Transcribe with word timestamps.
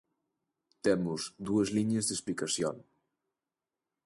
Temos 0.85 1.21
dúas 1.47 1.69
liñas 1.77 2.05
de 2.07 2.13
explicación. 2.17 2.75